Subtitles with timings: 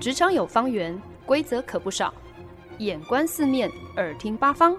[0.00, 2.14] 职场有方圆，规则可不少。
[2.78, 4.76] 眼观四面，耳听八方，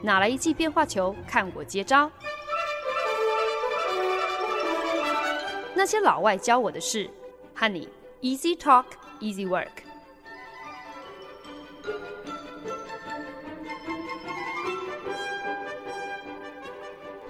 [0.00, 1.14] 哪来一记变化球？
[1.28, 2.10] 看我接招！
[5.74, 7.10] 那些老外教我的事，
[7.54, 7.86] 和你
[8.22, 8.86] Easy Talk
[9.20, 9.85] Easy Work。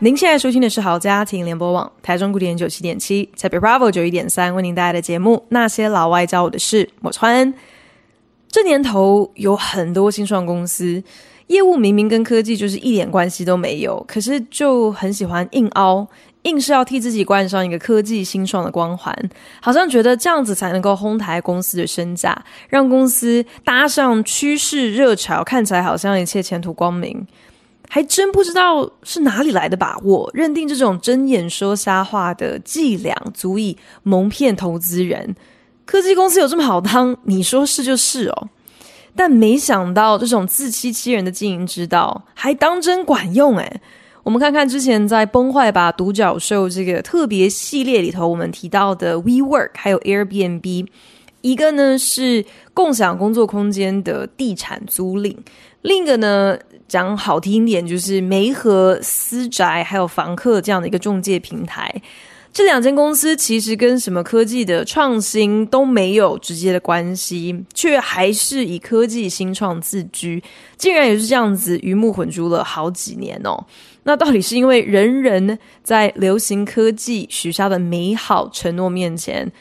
[0.06, 7.52] 您现在收听的是好家庭联播网台中古典九七点七，台北 Bravo 九一点三，为您带来的节目《那些老外教我的事》，我川。
[8.46, 11.02] 这年头有很多新创公司，
[11.48, 16.06] 业务明明跟科技就是一点关系都没有，可是就很喜欢硬凹，
[16.42, 19.12] 硬是要替自己冠上一个科技新创的光环，
[19.60, 27.26] 好像觉得这样子才能够哄抬公司的身价，让公司搭上趋势热潮，看起来好像一切前途光明。
[27.88, 35.34] 还真不知道是哪里来的把握，认定这种睁眼说瞎话的伎俩足以蒙骗投资人。
[35.84, 37.16] 科技公司有这么好当？
[37.22, 38.48] 你说是就是哦，
[39.14, 43.80] 但没想到这种自欺欺人的经营之道还当真管用诶。
[44.24, 50.88] 我们看看之前在《崩坏吧独角兽》这个特别系列里头，我们提到的 WeWork 还有 Airbnb，
[51.42, 55.36] 一个呢是共享工作空间的地产租赁，
[55.86, 62.02] 另一个呢讲好听一点就是媒和私宅还有房客这样的一个中介平台。
[62.52, 70.42] 这两间公司其实跟什么科技的创新都没有直接的关系，却还是以科技新创自居，
[70.76, 73.62] 竟然也是这样子鱼目混珠了好几年哦。
[74.04, 79.52] 那到底是因为人人在流行科技许下的美好承诺面前，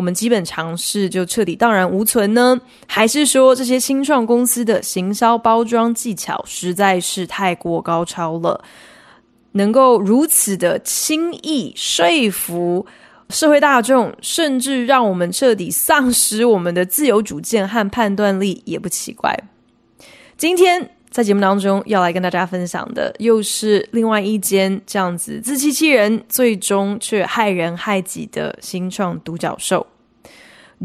[0.00, 2.58] 我们基本尝试就彻底荡然无存呢？
[2.86, 8.64] 还是说这些新创公司的行销包装技巧实在是太过高超了？
[9.52, 12.86] 能够如此的轻易说服
[13.28, 19.38] 社会大众，甚至让我们彻底丧失我们的自由主见和判断力，也不奇怪。
[20.38, 29.86] 今天在节目当中要来跟大家分享的，又是另外一间这样子自欺欺人，最终却害人害己的新创独角兽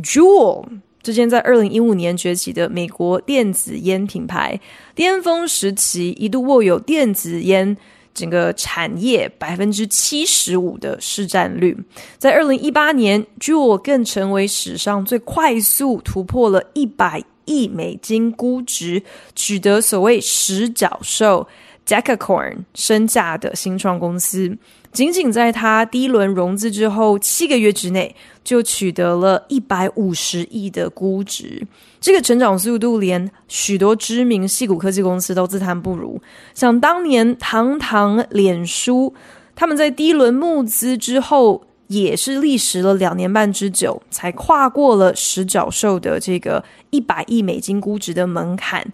[0.01, 0.65] ——Juul，
[1.03, 4.59] 这间在二零一五年崛起的美国电子烟品牌，
[4.95, 7.77] 巅峰时期一度握有电子烟。
[8.15, 11.77] 整个产业百分之七十五的市占率，
[12.17, 19.01] 在二零一八年，Juul 更成为史上最快速突破了一百亿美金估值，
[19.35, 21.47] 取得所谓十角兽
[21.85, 24.57] Decacorn 身价的新创公司。
[24.91, 31.67] 仅仅在他第一轮融资之后七个月之内，就取得了一百五十亿的估值。
[31.99, 36.21] 这个成长速度，连许多知名矽谷科技公司都自叹不如。
[36.53, 39.13] 想当年，堂堂脸书，
[39.53, 48.85] 他们在第一轮募资之后，也是历时了两年半之久，才跨过了十角兽的这个一百亿美金估值的门槛。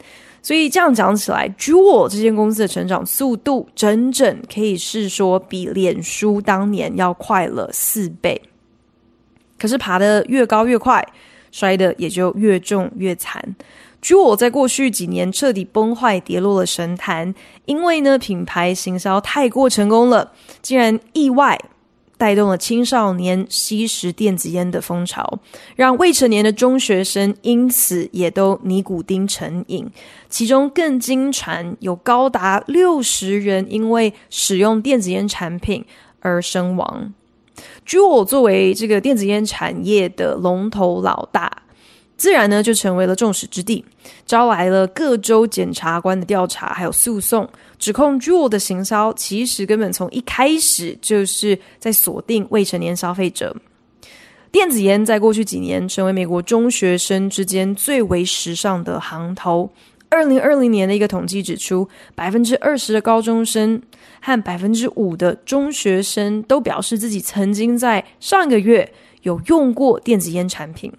[0.42, 8.42] 所以这样讲起来，Juul 这间公司的成长速度，整整可以是说比脸书当年要快了四倍。
[9.60, 11.08] 可是爬得越高越快，
[11.52, 13.56] 摔得也就越重越惨。
[14.02, 17.36] Juul 在过去几年彻底崩坏，跌落了神坛，
[17.66, 20.32] 因为呢品牌行销太过成功了，
[20.64, 21.60] 竟然意外。
[22.22, 25.40] 带动了青少年吸食电子烟的风潮，
[25.76, 29.90] 让未成年的中学生因此也都尼古丁成瘾。
[30.30, 35.84] 其中更经传，有高达六十人因为使用电子烟产品
[36.20, 37.12] 而身亡。
[37.84, 41.64] 据我作为这个电子烟产业的龙头老大，
[42.22, 43.84] 自然呢就成为了众矢之的，
[44.28, 47.50] 招来了各州检察官的调查，还有诉讼。
[47.80, 53.58] 指控 Juul 的行销其实根本从一开始就是在锁定未成年消费者。
[54.52, 59.68] 电子烟在过去几年成为美国中学生之间最为时尚的行头。
[60.08, 63.82] 二零二零年的一个统计指出，百分之二十的高中生
[64.20, 68.94] 和百分之五的中学生都表示自己曾经在上个月
[69.24, 70.94] 有用过电子烟产品。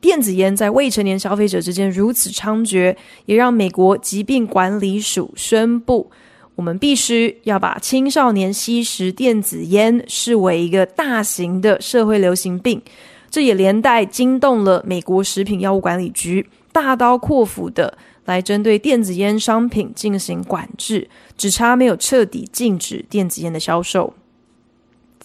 [0.00, 2.94] 电子烟在未成年消费者之间如此猖獗，
[3.24, 6.10] 也让美国疾病管理署宣布，
[6.54, 12.80] 我们必须要把青少年吸食电子烟视为一个大型的社会流行病。
[13.28, 24.14] 这也连带惊动了美国食品药物管理局，大刀阔斧的来针对电子烟商品进行管制，只差没有彻底禁止电子烟的销售。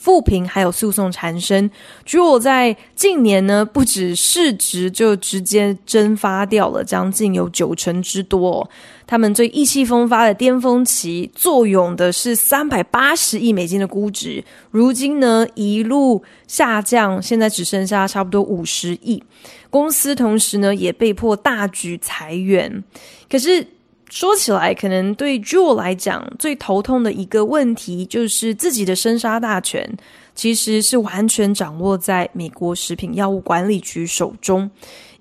[0.02, 1.70] 负评还有诉讼缠身。
[2.08, 8.68] Juul 在近年呢，不止市值就直接蒸发掉了将近有九成之多。
[9.06, 19.22] 他们最意气风发的巅峰期，坐拥的是三百八十亿美金的估值，如今呢一路下降，现在只剩下差不多五十亿。
[19.70, 22.84] 公司同时呢也被迫大举裁员。
[23.30, 23.68] 可是
[24.12, 29.90] 说起来，可能对 Juul 来讲最头痛的一个问题，就是自己的生杀大权
[30.36, 34.70] 其实是完全掌握在美国食品药物管理局手中。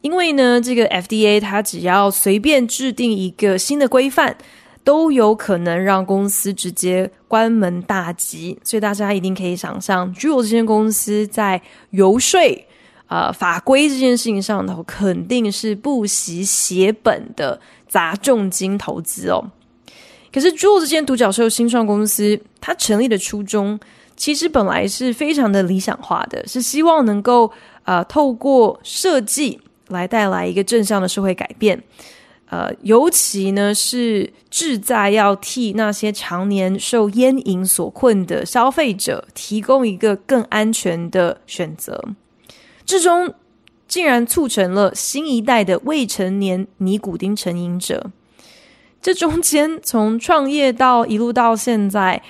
[0.01, 4.37] 因为呢，这个 FDA 它只要随便制定一个新的规范，
[4.83, 8.59] 都有可能让公司直接关门大吉。
[8.65, 12.41] 所以大家一定可以想象，Juul 这间公司在游说、
[13.11, 19.45] 呃、法规这件事情上头，肯定是不惜血本的砸重金投资哦。
[20.33, 23.79] 可是 j u l 这间独角兽新创公司，它成立的初衷
[24.17, 27.47] 其实本来是非常的理想化的，是希望能够
[27.83, 29.61] 啊、呃、透过设计。
[29.91, 31.83] 来带来一个正向的社会改变，
[32.49, 42.01] 呃，尤其呢是志在要替那些常年受烟瘾所困的消费者提供一个更安全的选择，
[42.91, 43.33] 最终
[43.87, 48.11] 竟然促成了新一代的未成年尼古丁成瘾者。
[49.01, 52.21] 这中间从创业到一路到现在，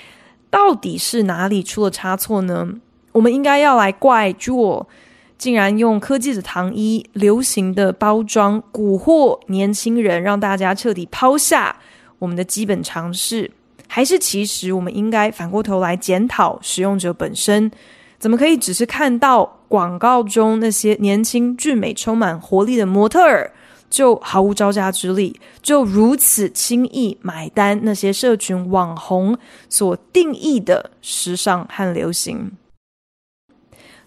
[0.51, 2.75] 到底是哪里出了差错呢？
[3.13, 4.87] 我们应该要来怪 j o。
[5.35, 11.75] 竟然用科技的糖衣、流行的包装蛊惑年轻人，让大家彻底抛下
[12.19, 13.49] 我们的基本常识，
[13.87, 17.71] 还是其实我们应该反过头来检讨使用者本身，
[18.19, 23.53] 怎么可以只是看到广告中那些年轻俊美、充满活力的模特儿，
[23.89, 29.37] 就毫无招架之力，就如此轻易买单那些社群网红
[29.69, 32.51] 所定义的时尚和流行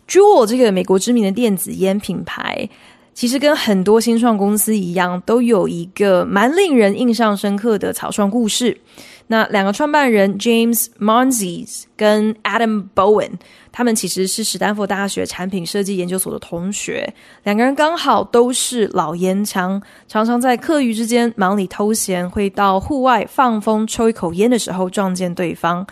[0.07, 2.69] ？Juul 这个美国知名的电子烟品牌，
[3.15, 8.77] 其实跟很多新创公司一样，都有一个蛮令人印象深刻的草创故事。
[9.27, 13.31] 那两个创办人 James Monsees 跟 Adam Bowen，
[13.73, 17.11] 他们其实是史丹佛大学产品设计研究所的同学，
[17.45, 25.87] 两个人刚好都是老烟枪，常常在课余之间忙里偷闲，会到户外放风抽一口烟的时候撞见对方。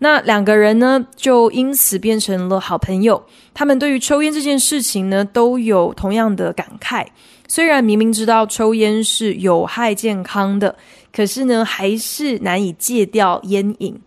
[0.00, 3.22] 那两个人呢，就因此变成了好朋友。
[3.52, 7.04] 他们对于抽烟这件事情呢，都有同样的感慨。
[7.48, 10.76] 虽然明明知道抽烟是有害健康的，
[11.12, 13.98] 可是呢，还是难以戒掉烟瘾。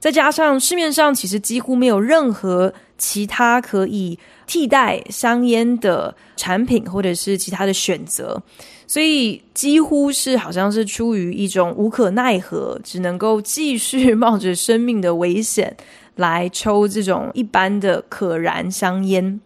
[0.00, 8.42] 再加上市面上其实几乎没有任何其他可以替代香烟的产品，或者是其他的选择。
[8.86, 15.76] 所以几乎是好像是出于一种无可奈何，只能够继续冒着生命的危险
[16.14, 19.40] 来抽这种一般的可燃香烟。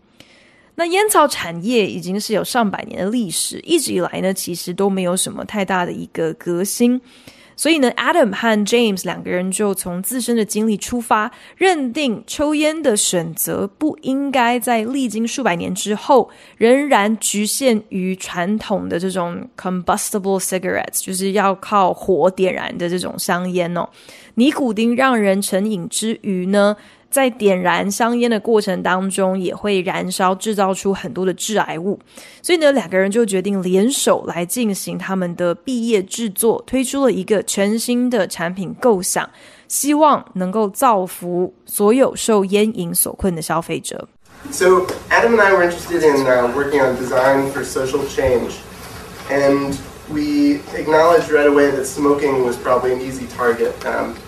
[0.75, 7.01] 那烟草产业已经是有上百年的历史，一直以来呢，其实都没有什么太大的一个革新。
[7.61, 23.87] 所以呢，Adam 和 James 两个人就从自身的经历出发，认定抽烟的选择不应该在历经数百年之后，仍然局限于传统的这种 combustible cigarettes，就是要靠火点燃的这种香烟哦。
[24.37, 26.75] 尼古丁让人成瘾之余呢，
[27.11, 31.99] 在点燃香烟的过程当中，也会燃烧制造出很多的致癌物，
[32.41, 39.29] 所以呢，两个人就决定联手来进行他们的毕业制作，推出了一个全新的产品构想，
[39.67, 44.09] 希望能够造福所有受烟瘾所困的消费者。
[44.53, 46.25] So Adam and I were interested in
[46.55, 48.53] working on design for social change,
[49.29, 49.77] and
[50.11, 53.73] we acknowledged right away that smoking was probably an easy target.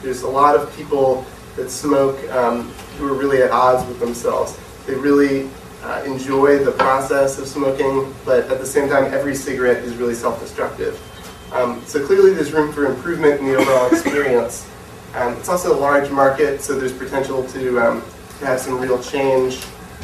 [0.02, 1.24] There's a lot of people
[1.56, 4.58] that smoke um, who are really at odds with themselves.
[4.86, 5.50] They really
[5.82, 10.14] uh, enjoy the process of smoking, but at the same time, every cigarette is really
[10.14, 11.00] self-destructive.
[11.52, 14.68] Um, so clearly there's room for improvement in the overall experience.
[15.14, 18.02] Um, it's also a large market, so there's potential to, um,
[18.38, 19.60] to have some real change.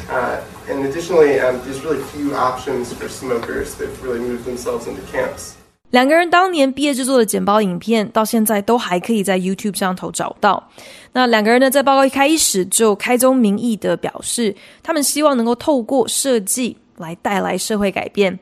[0.09, 3.75] Uh, and additionally, um, there's really few options for smokers.
[3.75, 5.58] They've really move themselves into camps.
[5.91, 10.69] 两个人当年毕业制作的剪报影片，到现在都还可以在 YouTube 上头找到。
[11.13, 18.37] 那两个人呢，在报告一开始就开宗明义的表示，他们希望能够透过设计来带来社会改变。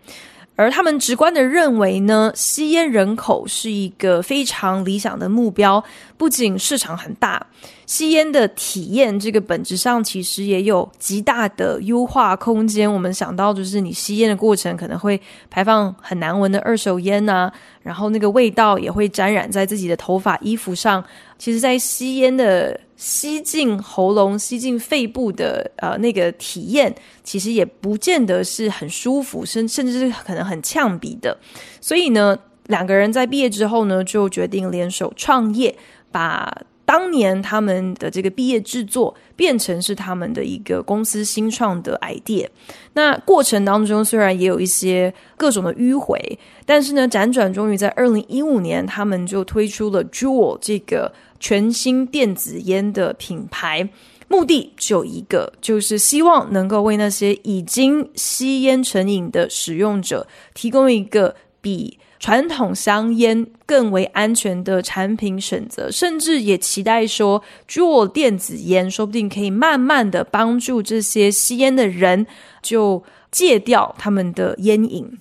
[0.57, 5.81] 而他们直观的认为呢，吸烟人口是一个非常理想的目标。
[6.17, 7.45] 不仅市场很大，
[7.85, 12.91] 吸烟的体验这个本质上其实也有极大的优化空间。
[12.91, 15.21] 我们想到就是你吸烟的过程可能会
[15.51, 17.51] 排放很难闻的二手烟呐、
[17.83, 21.03] 然后那个味道也会沾染在自己的头发、衣服上。
[21.37, 31.37] 其实，在吸烟的吸进喉咙、吸进肺部的呃那个体验，其实也不见得是很舒服，甚甚至是可能很呛鼻的。
[31.79, 35.73] 所以呢，两个人在毕业之后呢，就决定联手创业，
[36.11, 36.53] 把。
[36.87, 42.47] 当年他们的这个毕业制作变成是他们的一个公司新创的 idea。
[42.93, 53.89] 那过程当中虽然也有一些各种的迂回，但是呢，辗转终于在二零一五年，他们就推出了 Jewel 这个全新电子烟的品牌。
[54.27, 61.97] 目的只有一个，就是希望能够为那些已经吸烟成瘾的使用者提供一个比。
[62.19, 72.25] 传统香烟更为安全的产品选择，甚至也期待说做电子烟说不定可以慢慢的帮助这些吸烟的人
[72.63, 75.19] 就戒掉他们的烟瘾。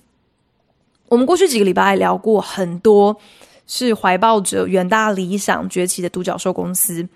[1.09, 3.15] 我们过去几个礼拜聊过很多
[3.67, 7.07] 是怀抱着远大理想崛起的独角兽公司，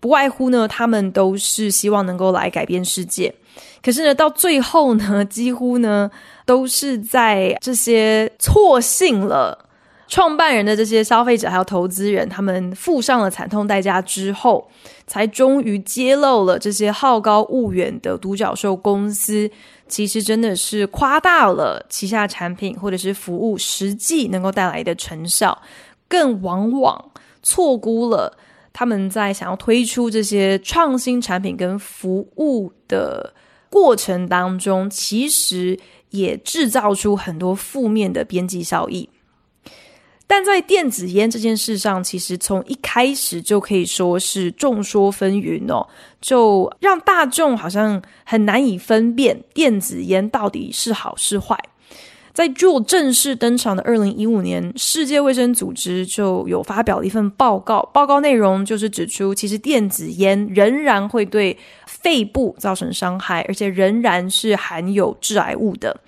[0.00, 3.34] 不外乎呢，他们都是希望能够来改变世界。
[3.82, 6.10] 可是呢，到最后呢，几乎呢。
[6.46, 9.66] 都是在这些错信了
[10.06, 14.70] 创办人的这些消费者还有投资人，他们付上了惨痛代价之后，
[15.08, 19.50] 才终于揭露了这些好高骛远的独角兽公司，
[19.88, 25.60] 其实真的是夸大了旗下产品或者是服务实际能够带来的成效，
[26.08, 27.10] 更往往
[27.42, 28.36] 错估了
[28.72, 33.32] 他们在想要推出这些创新产品跟服务的
[33.70, 35.78] 过程当中，其实。
[36.10, 39.10] 也制造出很多负面的边际效益，
[40.26, 45.86] 但在电子烟这件事上，其实从一开始就可以说是众说纷纭哦，
[46.20, 51.58] 就让大众好像很难以分辨电子烟到底是好是坏。
[52.36, 65.98] 在 Juul 正式登场的二零一五年，世界卫生组织就有发表了一份报告，报告内容就是指出，其实电子烟仍然会对肺部造成伤害，而且仍然是含有致癌物的。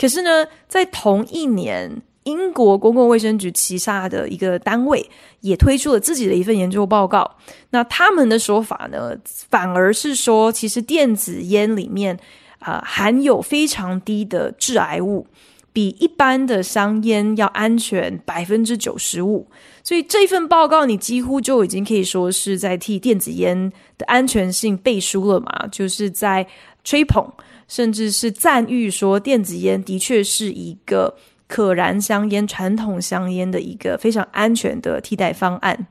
[0.00, 5.06] 可是呢，在同一年，英国公共卫生局旗下的一个单位
[5.42, 7.30] 也推出了自己的一份研究报告。
[7.68, 9.14] 那他们的说法呢，
[9.50, 12.18] 反而是说，其实电子烟里面
[12.60, 15.26] 啊、含有非常低的致癌物。
[15.74, 19.48] 比一般的香烟要安全百分之九十五，
[19.82, 26.46] 所以这份报告你几乎就已经可以说是在替电子烟的安全性背书了嘛，就是在
[26.84, 27.28] 吹捧，
[27.66, 31.16] 甚至是赞誉说电子烟的确是一个
[31.48, 35.88] 可燃香烟、传统香烟的一个非常安全的替代方案。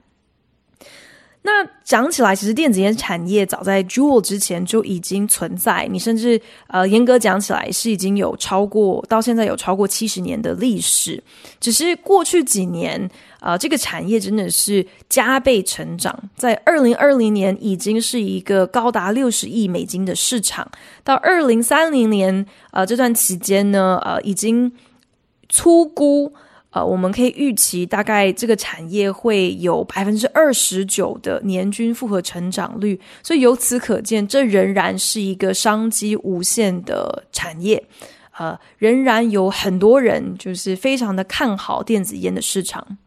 [1.45, 1.51] 那
[1.83, 5.85] 讲起来，其实电子烟产业早在 Juul 之前就已经存在。
[5.91, 11.21] 你甚至呃，严格讲起来是已经有超过到现在有超过七十年的历史。
[11.59, 13.09] 只是过去几年，
[13.41, 16.17] 呃，这个产业真的是加倍成长。
[16.37, 20.65] 在二零二零年，已经是一个高达六十亿美金的市场。
[21.03, 24.71] 到二零三零年，呃，这段期间呢，呃，已经
[25.49, 26.33] 粗估。
[26.73, 37.83] 呃，我们可以预期，大概这个产业会有百分之二十九的年均复合成长率，所以由此可见，这仍然是一个商机无限的产业。
[38.39, 42.97] 呃，仍然有很多人就是非常的看好电子烟的市场。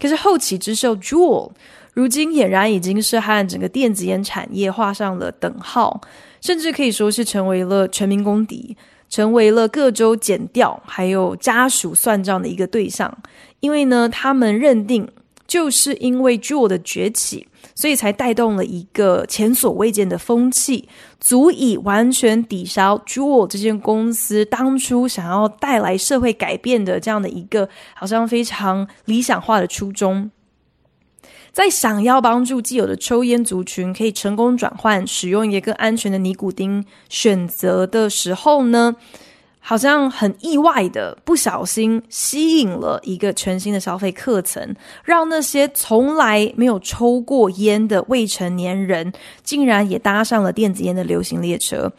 [0.00, 1.50] 可是后起之秀 Juul，
[1.92, 6.00] 如今俨然已经是和整个电子烟产业画上了等号，
[6.40, 8.74] 甚至可以说是成为了全民公敌。
[9.12, 13.14] 成为了各州检调还有家属算账的一个对象，
[13.60, 15.06] 因为呢，他们认定
[15.46, 20.88] 就是因为 Jewel 的崛起，所以才带动了一个前所未见的风气，
[21.20, 30.30] 足以完全抵消 Jewel 这间公司当初想要带来社会改变的这样的一个好像非常理想化的初衷。
[31.52, 38.96] 在想要帮助既有的抽烟族群可以成功转换使用一个更安全的尼古丁选择的时候呢，
[39.60, 51.92] 好像很意外的不小心吸引了一个全新的消费客层，让那些从来没有抽过烟的未成年人竟然也搭上了电子烟的流行列车，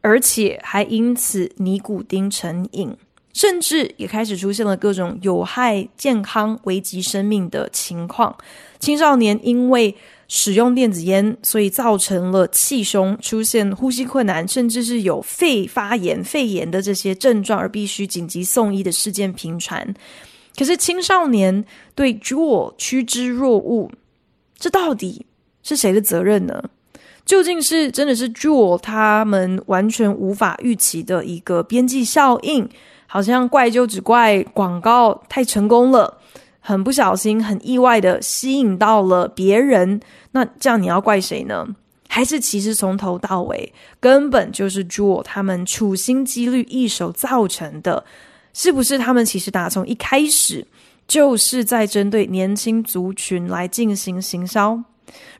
[0.00, 2.96] 而且还因此尼古丁成瘾。
[3.34, 8.36] 甚至也开始出现了各种有害健康、危及生命的情况。
[8.82, 9.94] 青少年因为
[10.26, 19.94] 使用电子烟，所以造成了气胸、出现呼吸困难，甚至是有肺发炎、肺炎的这些症状，而必须紧急送医的事件频传。
[20.58, 23.88] 可是青少年对 Juul 趋之若鹜，
[24.58, 25.26] 这到底
[25.62, 26.64] 是谁的责任呢？
[27.24, 32.68] 究竟是真的是 Juul 他们完全无法预期的一个边际效应？
[33.06, 36.18] 好像怪就只怪广告太成功了，
[36.62, 40.00] 很不小心、很意外的吸引到了别人，
[40.30, 41.66] 那这样你要怪谁呢？
[42.08, 48.04] 还是其实从头到尾根本就是 Jewel 他们处心积虑一手造成的？
[48.54, 50.66] 是不是他们其实打从一开始
[51.08, 54.78] 就是在针对年轻族群来进行行销？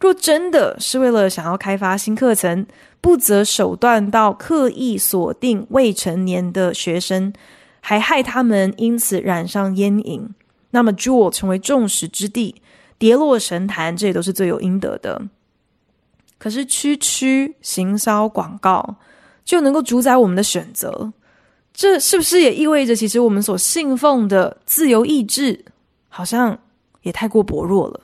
[0.01, 2.67] 若真的是为了想要开发新课程，
[3.01, 7.33] 不择手段到刻意锁定未成年的学生，
[7.81, 10.29] 还害他们因此染上烟瘾，
[10.73, 12.61] 那么 Jewel 成为众矢之的，
[12.99, 15.23] 跌落神坛，这也都是罪有应得的。
[16.39, 18.97] 可是区区行销广告
[19.45, 21.13] 就能够主宰我们的选择，
[21.73, 25.65] 这是不是也意味着，其实我们所信奉的自由意志，
[26.09, 26.59] 好像
[27.03, 28.01] 也太过薄弱了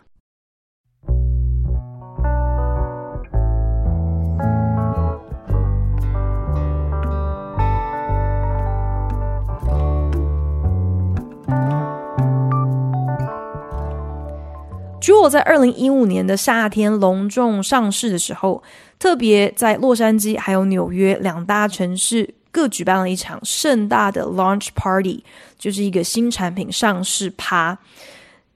[15.09, 18.63] ？Juul 在二零一五年的夏天隆重上市的时候，
[18.99, 25.25] 特别在洛杉矶还有纽约两大城市各举办了一场盛大的 launch party，
[25.59, 27.79] 就是一个新产品上市趴，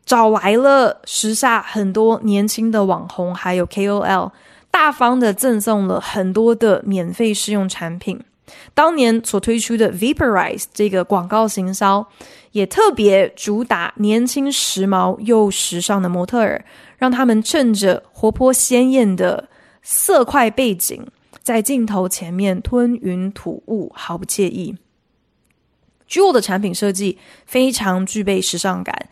[0.05, 4.33] 找来了时下很多年轻的网红还有 KOL，
[4.71, 8.23] 大方的赠送了很多的免费试用产品。
[8.75, 12.07] 当年所推出的 Vaporize 这个广告行销。
[12.53, 16.63] 也特别主打年轻、时髦又时尚的模特儿，
[16.99, 19.49] 让他们趁着活泼鲜艳的
[19.83, 21.07] 色块背景，
[21.43, 24.77] 在镜头前面吞云吐雾，毫不介意。
[26.07, 29.09] Juul 的产品设计非常具备时尚感，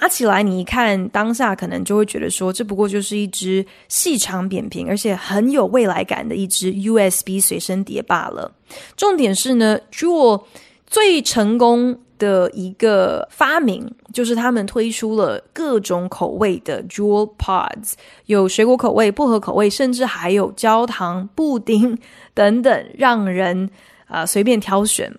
[0.00, 8.52] 拿起来你一看，当下可能就会觉得说，这不过就是一支细长扁平，而且很有未来感的一支 USB 随身碟罢了。
[8.96, 10.42] 重点是呢，Jewel
[10.86, 11.98] 最成功。
[12.18, 17.94] 的一个发明，就是他们推出了各种口味的 Jewel Pods，
[18.26, 21.98] 有水果口味、薄荷口味，甚至还有焦糖布丁
[22.32, 23.68] 等等，让人
[24.06, 25.12] 啊、随便挑选。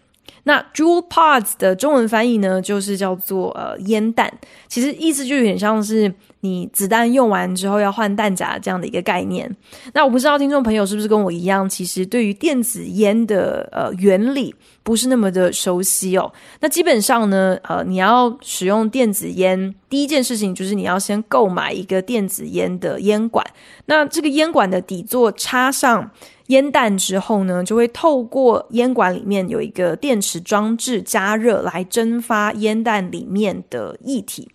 [0.43, 4.31] 那 jewel Pods 的中文翻译呢，就是叫做呃烟弹，
[4.67, 6.13] 其实意思就有点像是。
[6.43, 9.49] 你子弹用完之后要换弹夹这样的一个概念，
[9.93, 16.29] 那我不知道听众朋友是不是跟我一样，其实对于电子烟的呃原理不是那么的熟悉哦。
[16.59, 23.45] 那基本上呢，呃，你要使用电子烟，第一件事情就是你要先购买一个电子烟的烟管。
[23.85, 26.11] 那这个烟管的底座插上
[26.47, 34.49] 烟弹之后呢，就会透过烟管里面有一个电池装置加热来蒸发烟弹里面的液体。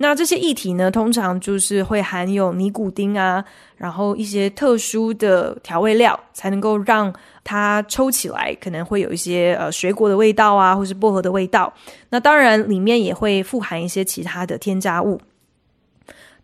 [0.00, 3.44] 那这些液体呢，通常就是会含有尼古丁啊，
[3.76, 11.72] 然后一些特殊的调味料，才能够让它抽起来，可能会有一些呃水果的味道啊，或是薄荷的味道。
[12.10, 15.20] 那当然，里面也会富含一些其他的添加物。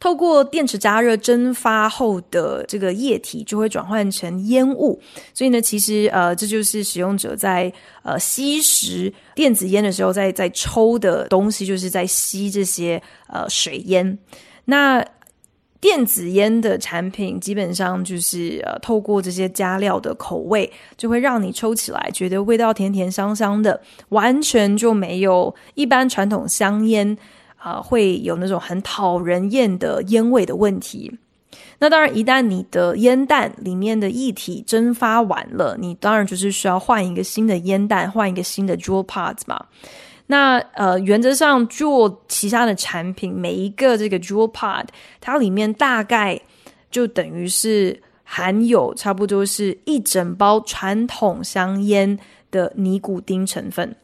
[0.05, 5.01] 透过电池加热蒸发后的这个液体就会转换成烟雾，
[5.33, 14.19] 所以呢，其实呃，这就是使用者在呃吸食电子烟的时候在，在抽的东西，就是在吸这些呃水烟。
[14.67, 15.03] 那
[15.81, 27.17] 电子烟的产品基本上就是呃，透过这些加料的口味，就会让你抽起来觉得味道甜甜香香的，完全就没有一般传统香烟。
[27.65, 31.11] 啊、会有那种很讨人厌的烟味的问题。
[31.79, 39.65] 那当然，一旦你的烟弹里面的液体蒸发完了，你当然就是需要换一个新的烟弹，换一个新的 Juul Pods 嘛。
[40.27, 44.87] 那呃，原则上 Juul 旗下的产品每一个这个 Juul Pod，
[45.21, 46.39] 它里面大概
[46.91, 52.19] 就等于是含有差不多是一整包传统香烟
[52.51, 53.97] 的尼古丁成分。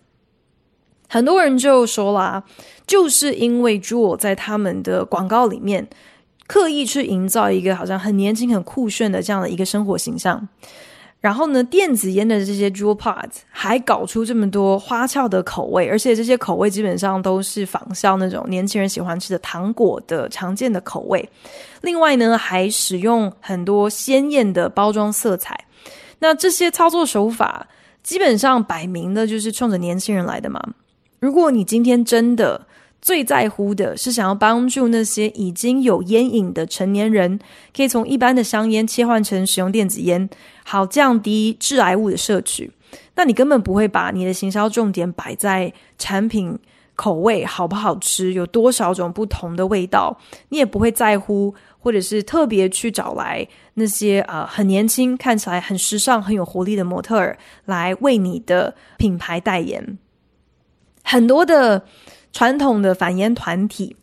[1.12, 2.40] 很多人就说啦，
[2.86, 5.88] 就是因为 Juul 在他们的广告里面
[6.46, 10.48] 刻意去营造一个好像很年轻、很酷炫的这样的一个生活形象，
[11.18, 21.28] 然后呢，电子烟的这些 Juul Pods 还搞出这么多花俏的口味，而且这些口味基本上都是仿效那种年轻人喜欢吃的糖果的常见的口味。
[21.80, 25.58] 另外呢，还使用很多鲜艳的包装色彩。
[26.20, 27.66] 那这些操作手法
[28.02, 30.62] 基本上摆明的就是冲着年轻人来的嘛。
[31.20, 32.66] 如果你今天真的
[33.02, 37.38] 最在乎的是想要帮助那些已经有烟瘾的成年人，
[37.76, 40.28] 可以从一般的香烟切换成使用电子烟，
[40.64, 42.72] 好降低致癌物的摄取，
[43.16, 46.58] 那你根本不会把你的行销重点摆在产品
[46.96, 59.98] 口味好不好吃，有多少种不同的味道，你也不会在乎，或者是特别去找来那些呃很年轻、看起来很时尚、很有活力的模特儿来为你的品牌代言。
[61.10, 61.82] 很多的
[62.32, 63.96] 传统的反烟团体，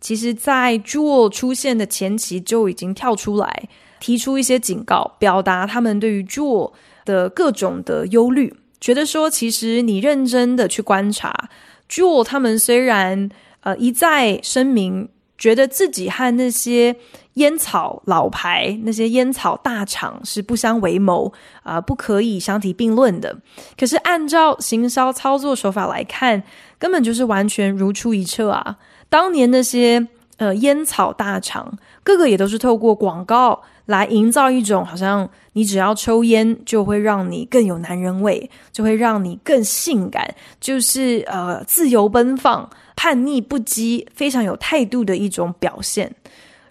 [0.00, 3.68] 其实在 Joe 出现的前期就已经跳出来
[4.00, 6.72] 提出一些警告，表达他们对于 Joe
[7.04, 11.50] 的各种的忧虑，觉得说，其实你认真的去观察
[11.86, 13.28] ，Joe 他们虽然
[13.60, 16.94] 呃一再声明，觉得自己和那些
[17.34, 23.36] 烟草老牌、那些烟草大厂是不相为谋啊、不可以相提并论的。
[23.76, 26.42] 可是按照行销操作手法来看，
[26.78, 28.76] 根本就是完全如出一辙啊！
[29.08, 42.70] 当年那些呃烟草大厂，个个也都是透过广告来营造一种好像你只要抽烟就会让你更有男人味，就会让你更性感，就是呃自由奔放。
[42.96, 46.14] 叛逆不羁，非常有态度的一种表现。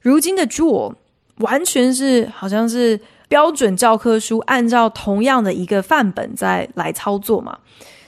[0.01, 0.93] 如今的 Juul
[1.37, 7.57] 完全是好像是标准教科书，按照同样的一个范本在来操作嘛。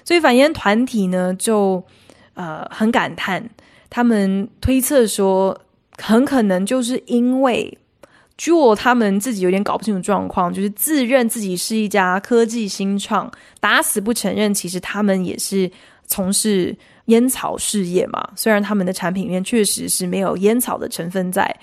[0.03, 1.83] 所以反烟团体呢，就
[2.33, 3.49] 呃很感叹，
[3.89, 5.59] 他们推测说，
[5.97, 7.77] 很可能就是因为
[8.37, 15.69] Juul 他们自己有点搞不清楚状况，就是自认自己是一家科技新创，打死不承认，其实他们也是
[16.07, 16.75] 从事。
[17.05, 21.55] 烟草事业嘛，虽然他们的产品里面确实是没有烟草的成分在，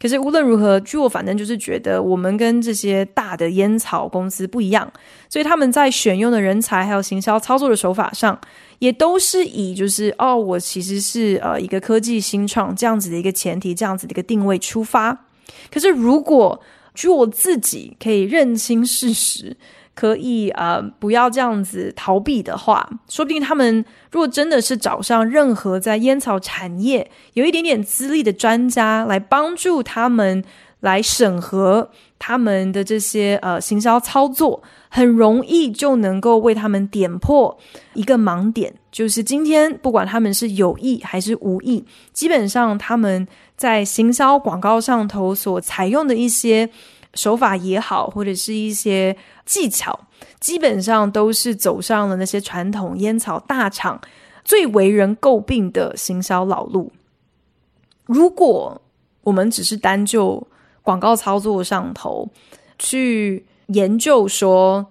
[0.00, 4.90] 可是无论如何，Juul 反正就是觉得我们跟这些大的烟草公司不一样，
[5.28, 8.38] 所以他们在选用的人才还有行销操作的手法上，
[8.80, 15.26] 也都是以就是哦，我其实是呃一个科技新创这样子的一个前提，这样子的一个定位出发。
[15.70, 16.60] 可是如果
[16.94, 19.56] Juul 自己可以认清事实，
[19.98, 30.44] 可以呃不要这样子逃避的话，说不定他们如果真的是找上任何在烟草产业有一点点资历的专家来帮助他们
[30.78, 37.58] 来审核他们的这些呃行销操作，很容易就能够为他们点破
[37.94, 46.70] 一个盲点，就是今天不管他们是有意还是无意，基本上他们在行销广告上头所采用的一些
[47.14, 49.16] 手法也好，或者是一些。
[49.48, 49.98] 技巧
[50.38, 53.98] 基本上都是走上了那些传统烟草大厂
[54.44, 56.92] 最为人诟病的行销老路。
[58.04, 58.80] 如果
[59.22, 60.46] 我们只是单就
[60.82, 62.28] 广告操作上头
[62.78, 64.86] 去研究说，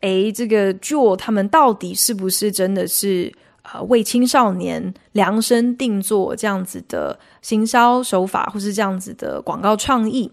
[0.00, 3.32] 诶，这个 Juul 他们到底是不是真的是
[3.62, 10.30] 呃为青少年量身定做这样子的行销手法，或是这样子的广告创意，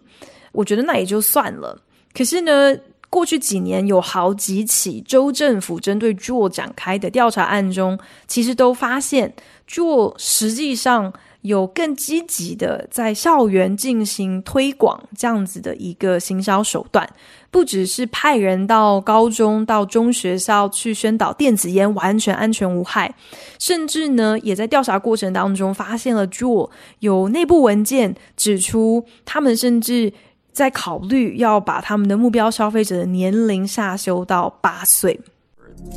[0.53, 1.81] 我觉得那也就算了。
[2.13, 2.75] 可是呢，
[3.09, 9.33] 过去几年有好几起州政府针对 Jo 展开的调查案中，其实都发现
[9.67, 17.09] Jo 实际上有更积极的在校园进行推广这样子的一个行销手段，
[17.49, 23.15] 不只是派人到高中到中学校去宣导电子烟完全安全无害，
[23.57, 30.11] 甚至呢也在调查过程当中发现了 Jo 有内部文件指出，他们甚至。
[30.56, 35.18] 在考虑要把他们的目标消费者的年龄下修到八岁。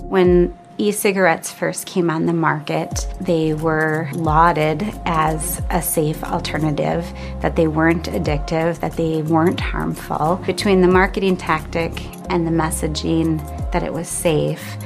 [0.09, 7.03] When e-cigarettes first came on the market, they were lauded as a safe alternative,
[7.41, 10.39] that they weren't addictive, that they weren't harmful.
[10.45, 11.91] Between the marketing tactic
[12.29, 13.39] and the messaging
[13.71, 14.77] that it was safe,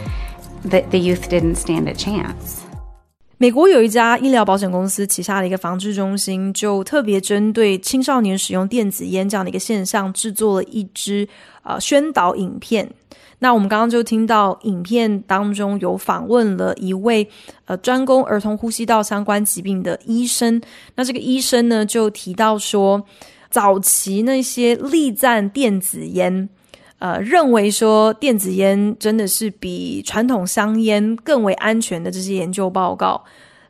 [0.66, 2.63] that the youth didn't stand a chance.
[3.45, 11.29] 美国有一家医疗保险公司旗下的一个防治中心，就特别针对青少年使用电子烟这样的一个现象，制作了一支
[11.63, 12.91] 呃宣导影片。
[13.41, 17.29] 那我们刚刚就听到影片当中有访问了一位
[17.67, 20.59] 呃专攻儿童呼吸道相关疾病的医生。
[20.95, 23.05] 那这个医生呢，就提到说，
[23.51, 26.49] 早期那些力赞电子烟。
[26.99, 33.23] 呃，认为说电子烟真的是比传统香烟更为安全的这些研究报告，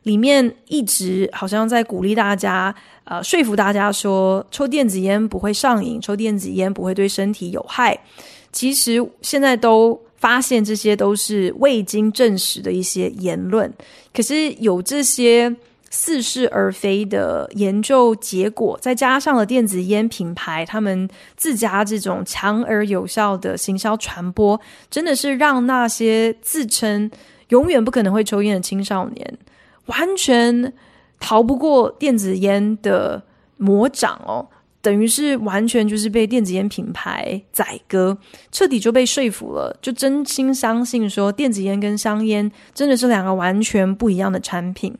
[0.03, 7.99] 里面一直好像在鼓励大家，呃，说服大家说抽电子烟不会上瘾，抽电子烟不会对身体有害。
[8.51, 13.71] 其实现在都发现这些都是未经证实的一些言论，
[14.13, 15.53] 可是有这些。
[15.97, 24.59] 似是而非的研究结果，再加上了电子烟品牌他们自家这种强而有效的行销传播，
[24.91, 27.09] 真的是让那些自称
[27.47, 29.37] 永远不可能会抽烟的青少年，
[29.85, 30.73] 完全
[31.17, 33.23] 逃不过电子烟的
[33.55, 34.45] 魔掌哦！
[34.81, 38.17] 等于是完全就是被电子烟品牌宰割，
[38.51, 44.93] 彻底就被说服了，就真心相信说电子烟跟香烟真的是两个完全不一样的产品。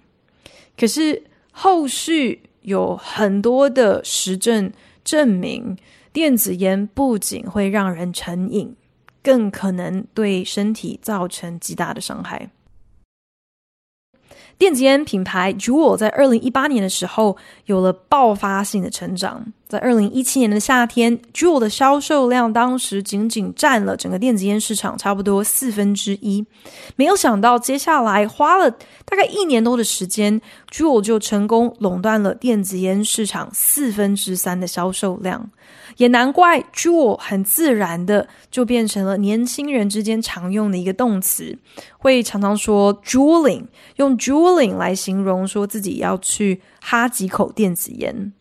[0.77, 4.71] 可是后续有很多的实证
[5.03, 5.77] 证明，
[6.11, 8.75] 电子烟不仅会让人成瘾，
[9.23, 12.49] 更可能对身体造成极大的伤害。
[14.57, 17.35] 电子烟品牌 Juul 在二零一八年的时候
[17.65, 19.51] 有了爆发性的成长。
[19.67, 26.45] 在二零一七年的夏天，Juul 的销售量当时仅仅占了整个电子烟市场差不多四分之一。
[26.95, 30.39] 没有想到，接下来花了大概一年多的时间
[30.71, 35.49] ，Juul 就成功垄断了电子烟市场四分之三的销售量。
[35.97, 41.57] 也难怪，Juul 很自然的就变成了年轻人之间常用的一个动词，
[41.97, 43.63] 会常常说 Juuling，
[43.95, 48.31] 用 Juuling 来形容说自己要去哈几口电子烟。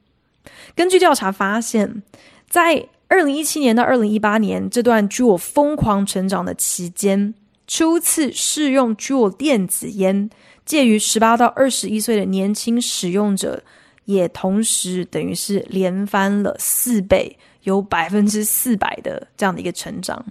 [0.74, 2.02] 根据调查发现，
[2.48, 7.34] 在二零一七年到二零一八年这段 Juul 疯狂成长的期间，
[7.66, 10.30] 初次试用 Juul 电子烟，
[10.64, 13.62] 介于十八到二十一岁的年轻使用者。
[14.06, 20.22] 也同时等于是连翻了四倍，有百分之四百的这样的一个成长。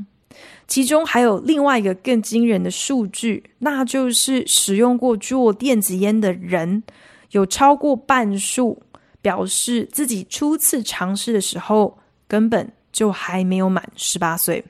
[0.67, 6.83] 其中还有另外一个更惊人的数据，那就是使用过 Juul 电子烟的人，
[7.31, 8.79] 有超过半数
[9.23, 14.63] 表示自己初次尝试的时候根本就还没有满十八岁。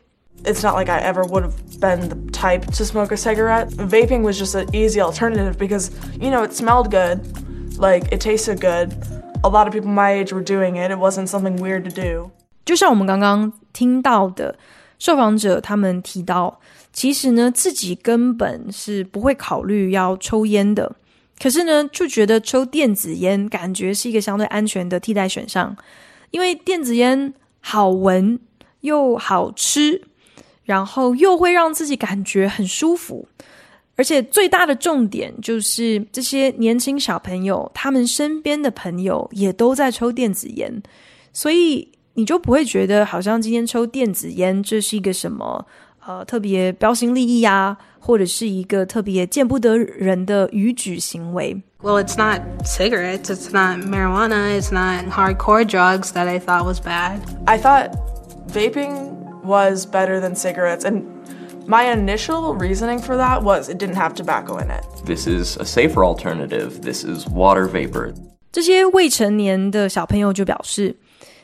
[0.45, 3.69] It's not like I ever would have been the type to smoke a cigarette.
[3.75, 5.89] Vaping was just an easy alternative because,
[6.19, 7.19] you know, it smelled good.
[7.77, 8.93] Like it tasted good.
[9.43, 10.91] A lot of people my age were doing it.
[10.91, 12.31] It wasn't something weird to do.
[12.65, 14.57] 就像我们刚刚听到的，
[14.99, 16.59] 受访者他们提到，
[16.91, 20.95] 其实呢自己根本是不会考虑要抽烟的，
[21.43, 25.75] 可是呢就觉得抽电子烟感觉是一个相对安全的替代选项，
[26.31, 28.39] 因为电子烟好闻
[28.79, 30.01] 又好吃，
[30.63, 33.27] 然后又会让自己感觉很舒服。
[33.97, 40.81] 而且最大的重点就是，这些年轻小朋友，他们身边的朋友也都在抽电子烟，
[41.33, 45.67] 所以你就不会觉得好像今天抽电子烟这是一个什么
[46.05, 51.61] 呃特别标新立异啊，或者是一个特别见不得人的逾矩行为。
[51.81, 57.19] Well, it's not cigarettes, it's not marijuana, it's not hardcore drugs that I thought was bad.
[57.45, 57.91] I thought
[58.53, 59.11] vaping
[59.43, 61.03] was better than cigarettes, and
[61.65, 64.83] My initial reasoning for that was it didn't have tobacco in it.
[65.05, 66.81] This is a safer alternative.
[66.81, 68.13] This is water vapor.
[68.51, 70.97] 这些未成年的小朋友就表示，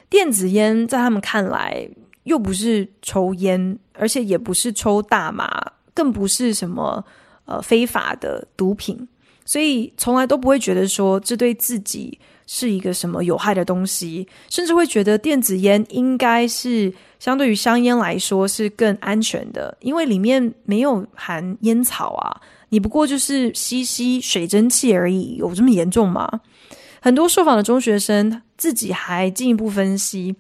[0.10, 1.88] 电子烟在他们看来
[2.24, 5.50] 又不是抽烟，而且也不是抽大麻，
[5.94, 7.04] 更不是什么
[7.46, 9.08] 呃非法的毒品，
[9.46, 16.92] 所以从来都不会觉得说这对自己是一个什么有害的东西，甚至会觉得电子烟应该是。
[17.20, 26.26] 相对于香烟来说是更安全的，因为里面没有含烟草啊，你不过就是吸吸水蒸气而已，有这么严重吗？
[27.02, 30.34] 很多受访的中学生自己还进一步分析，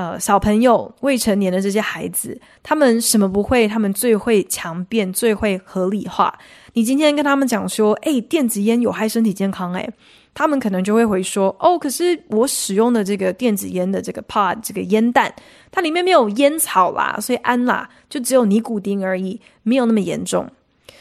[0.00, 3.68] 呃，小朋友未成年的这些孩子，他们什么不会？
[3.68, 6.38] 他们最会强辩，最会合理化。
[6.72, 9.86] 你今天跟他们讲说，哎，电子烟有害身体健康，哎。
[10.32, 15.30] 他们可能就会回说：“哦，可是我使用的这个电子烟的这个 pod 这个烟弹，
[15.70, 20.48] 它里面没有烟草啦，所以安啦，就只有尼古丁而已，没有那么严重。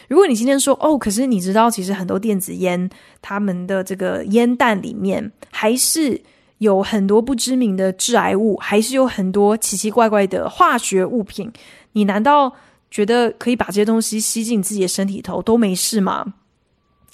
[0.10, 2.90] 如果你今天说哦，可是你知道，其实很多电子烟，
[3.22, 6.20] 他们的这个烟弹里面还是
[6.60, 11.52] 有很多不知名的致癌物，还是有很多奇奇怪怪的化学物品。
[11.93, 12.54] 你难道
[12.91, 16.34] 觉得可以把这些东西吸进自己的身体头都没事吗？”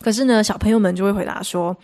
[0.01, 1.75] 可是呢，小朋友们就会回答说：“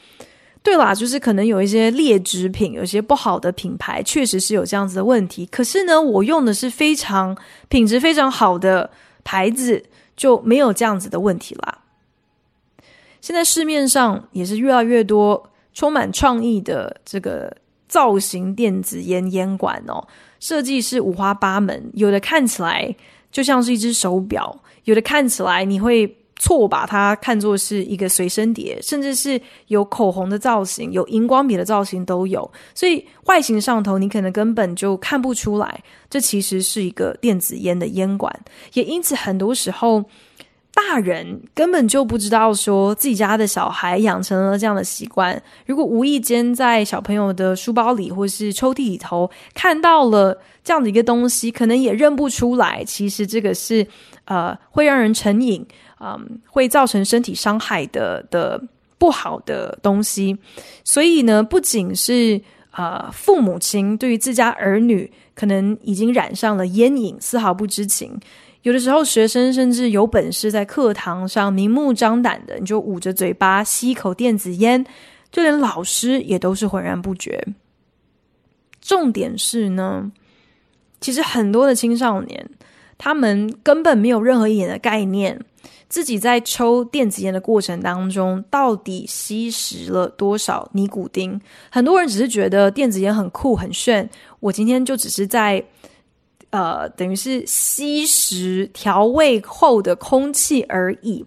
[0.61, 5.45] 对啦，就是可能有一些劣质品，有些不好的品牌，确实是有这样子的问题。
[5.45, 7.35] 可是呢，我用的是非常
[7.69, 8.89] 品质非常好的
[9.23, 9.81] 牌子，
[10.17, 11.79] 就没有这样子的问题啦。”
[13.21, 17.55] 现在市面上也是越来越多充满创意的这个
[17.87, 20.05] 造型电子烟烟管哦，
[20.39, 22.95] 设计是五花八门，有的看起来
[23.31, 26.15] 就像是一只手表，有的看起来你会。
[26.43, 38.35] 错把它看作是一个随身碟，甚至是有口红的造型、有荧光笔的造型都有，所以外形上头你可能根本就看不出来，这其实是一个电子烟的烟管。
[38.73, 40.03] 也因此，很多时候
[40.89, 45.41] 大人根本就不知道说自己家的小孩养成了这样的习惯。
[45.65, 53.85] 如果无意间在小朋友的书包里或是抽屉里头看到了这样的一个东西，可能也认不出来，其实这个是
[54.25, 55.65] 呃会让人成瘾。
[56.03, 58.59] 嗯，会造成身体伤害的的
[58.97, 60.35] 不好的东西，
[60.83, 62.41] 所以呢，不仅是
[62.71, 68.19] 呃父母亲对于自家儿女可能已经染上了烟瘾，丝毫不知情。
[68.63, 74.85] 有的时候，学生甚至有本事在课堂上明目张胆的，你就捂着嘴巴吸一口电子烟，
[75.31, 77.47] 就连老师也都是浑然不觉。
[78.79, 80.11] 重点是呢，
[80.99, 82.49] 其实很多的青少年，
[82.97, 85.39] 他们根本没有任何一点的概念。
[85.87, 91.39] 自己在抽电子烟的过程当中，到底吸食了多少尼古丁？
[91.69, 95.61] 很多人只是觉得电子烟很酷很炫，我今天就只是在
[96.51, 101.25] 呃，等于是吸食调味后的空气而已。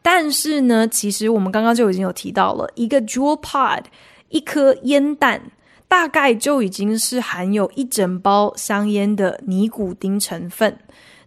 [0.00, 3.82] 但是呢，其实我们刚刚就已经有提到了，一个 Juul Pod，
[4.28, 5.50] 一颗烟弹，
[5.88, 10.78] 大概就已经是含有一整包香烟的尼古丁成分。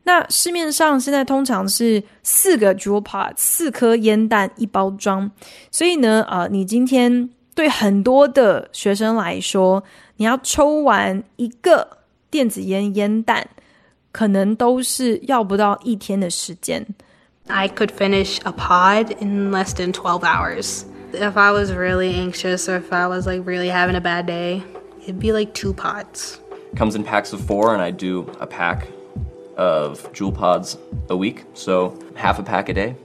[0.03, 5.29] 那市面上现在通常是四个 Juul Pod，四颗烟弹一包装。
[5.69, 9.83] 所以呢，呃，你今天对很多的学生来说，
[10.15, 11.98] 你要抽完一个
[12.30, 13.48] 电子烟烟弹，
[14.12, 16.86] 可能都是要不到一天的时间。
[17.46, 20.84] I could finish a pod in less than 12 hours.
[21.12, 24.62] If I was really anxious or if I was like really having a bad day,
[25.02, 26.38] it'd be like two pods.
[26.74, 28.88] Comes in packs of four, and I do a pack
[29.56, 30.76] of Juul pods
[31.08, 32.96] a week, so half a pack a day.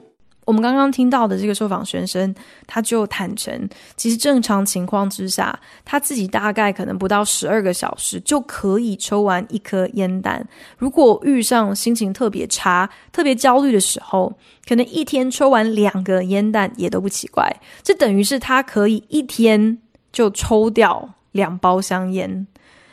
[0.45, 2.35] 我们刚刚听到的这个受访学生，
[2.67, 10.47] 他就坦诚，其实正常情况之下，他自己大概可能不到十二个小时就可以抽完一颗烟弹。
[10.77, 14.33] 如果遇上心情特别差、特别焦虑的时候，
[14.69, 17.51] 可能一天抽完两个烟弹也都不奇怪。
[17.83, 19.79] 这等于是他可以一天
[20.13, 22.47] 就抽掉两包香烟。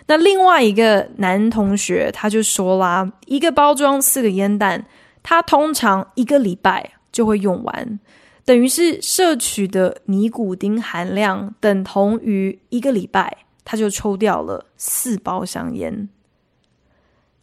[0.07, 4.85] 那另外一个男同学他就说啦，一个包装四个烟弹，
[5.21, 6.91] 他通常一个礼拜。
[7.11, 7.99] 就会用完，
[8.45, 16.07] 等于是摄取的尼古丁含量等同于一个礼拜，他就抽掉了四包香烟。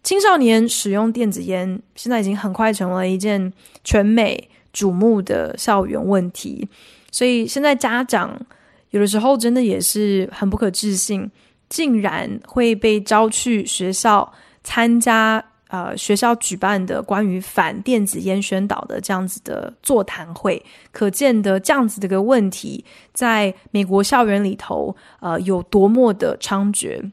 [0.03, 3.53] 青少年使用电子烟，现在已经很快成为一件
[3.85, 6.67] 全美瞩目的校园问题，
[7.11, 8.41] 所以现在家长
[8.91, 11.31] 有的时候真的也是很不可置信，
[11.69, 14.33] 竟然会被招去学校
[14.65, 15.45] 参加。
[15.69, 27.13] 呃，学校举办的关于反电子烟宣导的这样子的座谈会，可见的这样子的一个问题，在美国校园里头，呃，有多么的猖獗。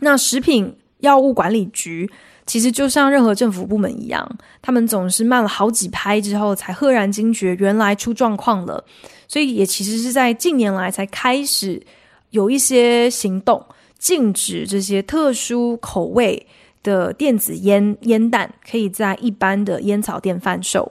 [0.00, 2.10] 那食品药物管理局
[2.44, 8.84] 其实就像任何政府部门一样，他们总是慢了好几拍之后，才赫然惊觉原来出状况了。
[9.26, 11.80] 所以也其实是在近年来才开始
[12.30, 13.64] 有一些行动，
[13.98, 16.46] 禁止这些特殊口味。
[16.82, 20.90] 的电子烟烟弹可以在一般的烟草店贩售，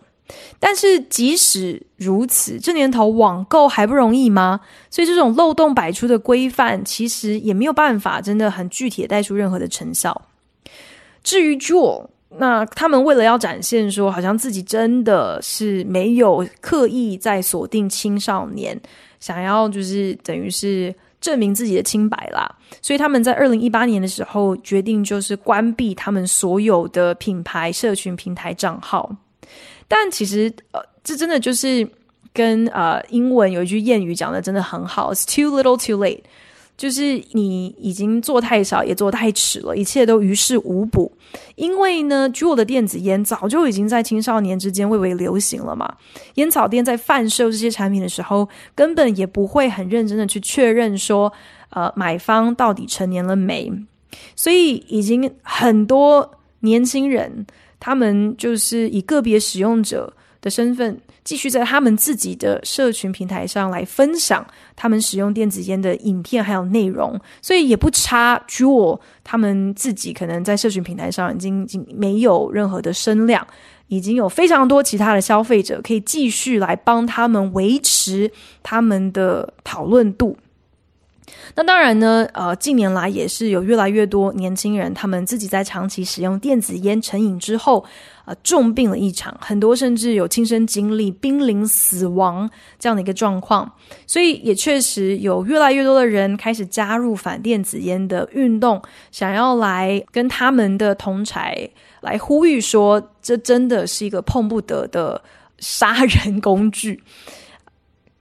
[0.59, 4.61] 但是即使如此，这年头网购还不容易吗？
[4.89, 10.21] 所以这种漏洞百出的规范，其实也没有办法真的很具体的带出任何的成效。
[11.23, 18.79] 至于 Juul，那他们为了要展现说，好像自己真的是没有刻意在锁定青少年，
[19.19, 20.93] 想要就是等于是。
[21.21, 22.49] 证明自己的清白啦，
[22.81, 29.09] 所以他们在二零一八年的时候决定就是关闭他们所有的品牌社群平台账号。
[29.87, 31.87] 但其实呃，这真的就是
[32.31, 36.21] 跟呃英文有一句谚语讲的真的很好，It's too little, too late。
[36.79, 41.11] 就是你已经做太少，也做太迟了，一切都于事无补。
[41.55, 45.93] 因为呢，Juul 的电子烟早就已经在青少年之间蔚为流行了嘛。
[46.35, 51.33] 烟草店在贩售这些产品的时候，根本也不会很认真的去确认说，
[51.71, 53.69] 呃，买方到底成年了没。
[54.37, 57.45] 所以，已经很多年轻人，
[57.77, 60.99] 他们就是以个别使用者的身份。
[61.23, 64.43] 继续在他们自己的社群平台上来分享
[64.75, 68.41] 他们使用电子烟的影片还有内容，所以也不差。
[68.47, 73.45] Juul 他们自己可能在社群平台上已经已经没有任何的声量，
[73.89, 78.31] 已经有非常多其他的消费者可以继续来帮他们维持
[78.63, 80.35] 他们的讨论度。
[81.55, 87.85] 那当然呢，呃，近年来也是有越来越多年轻人，他们自己在长期使用电子烟成瘾之后，
[88.43, 93.71] 重病了一场，很多甚至有亲身经历濒临死亡这样的一个状况。
[94.05, 101.69] 所以也确实有越来越多的人开始加入反电子烟的运动，想要来跟他们的同侪
[102.01, 105.21] 来呼吁说，这真的是一个碰不得的
[105.59, 107.03] 杀人工具。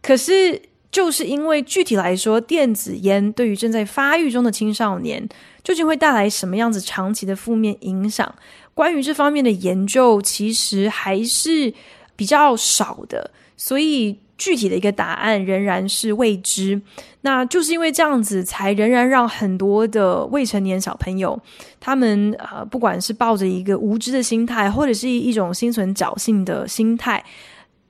[0.02, 0.62] 可是。
[0.90, 5.28] 就是因为具体来说，电子烟对于正在发育中的青少年
[5.62, 8.34] 究竟会带来什么样子长期的负面影响？
[8.78, 11.74] 关于这方面的研究其实还是
[12.14, 16.80] 比较少的，所以具体的一个答案仍然是未知。
[17.22, 21.36] 那就是因为这样子，才仍然让很多的未成年小朋友，
[21.80, 27.24] 他们呃，不管是抱着一个无知的心态，或者是一种心存侥幸的心态。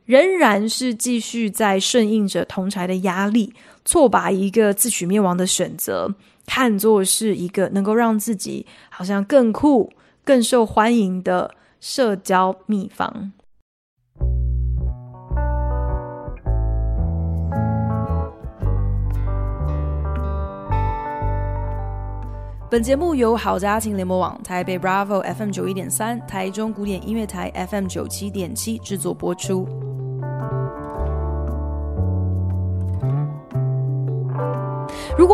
[0.06, 3.52] 仍然是继续在顺应着同侪的压力，
[3.84, 6.10] 错把一个自取灭亡的选择
[6.46, 9.92] 看作是一个能够让自己好像更酷、
[10.28, 13.32] 更受欢迎的社交秘方。
[22.70, 29.87] 本节目由好家庭联盟网、台北 Bravo FM 九一点三、台中古典音乐台 FM 九七点七制作播出。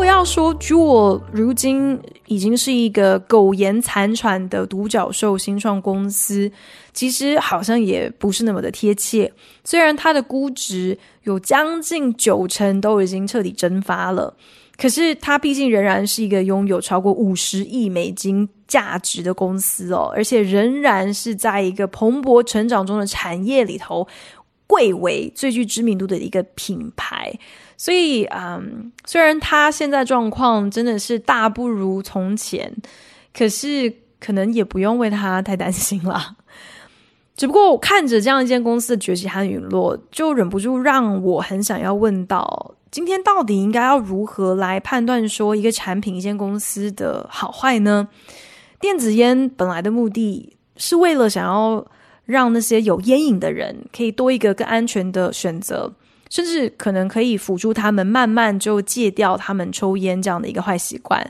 [0.05, 6.53] 不要说 Jewel 如今已经是一个苟延残喘的独角兽新创公司，
[6.93, 9.33] 其实好像也不是那么的贴切。
[9.65, 14.37] 虽然它的估值有将近九成都已经彻底蒸发了。
[14.77, 24.07] 可是，它毕竟仍然是一个拥有超过五十亿美金价值的公司哦，而且仍然是在一个蓬勃成长中的产业里头，
[24.67, 27.33] 贵为最具知名度的一个品牌。
[27.77, 32.73] 所以，嗯，虽然他现在状况真的是大不如从前，
[33.37, 36.37] 可是可能也不用为他太担心了。
[37.37, 42.75] 只不过，看着这样一间公司的崛起和陨落，就忍不住让我很想要问到。
[42.93, 48.07] 今天到底应该要如何来判断说一个产品、一间公司的好坏呢？
[48.79, 51.85] 电子烟本来的目的是为了想要
[52.25, 55.93] 让那些有烟瘾的人可以多一个更安全的选择。
[56.35, 61.25] 甚至可能可以辅助他们慢慢就戒掉他们抽烟这样的一个坏习惯，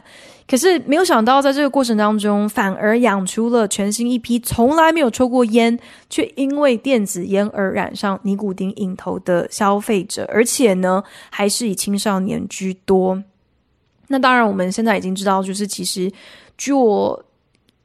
[0.48, 5.78] 可是没有想到，在这个过程当中，反而养出了全新一批从来没有抽过烟，
[6.08, 13.22] 却因为电子烟而染上尼古丁瘾头的消费者，而且呢，还是以青少年居多。
[14.08, 16.10] 那当然，我们现在已经知道，就是其实
[16.56, 17.22] 做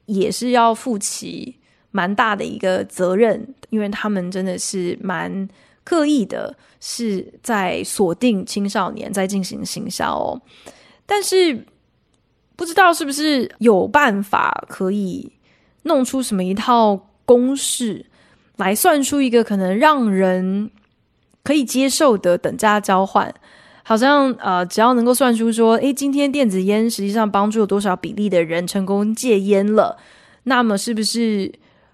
[0.06, 1.54] 也是要负起
[1.92, 5.50] 蛮大的一个责任，因为他们真的是蛮。
[5.90, 10.40] 刻意的是在锁定青少年，在进行行销哦，
[11.08, 11.66] 但是
[12.56, 15.32] 不知道是不是有办法可以
[15.82, 18.06] 弄出什么一套公式
[18.58, 20.70] 来算出一个可能让人
[21.44, 23.34] 可以接受的等价交换，
[23.82, 29.98] 好像呃，只要能够算出说，诶，今天电子烟实际上帮助了多少比例的人成功戒烟了，
[30.44, 31.52] 那么是不是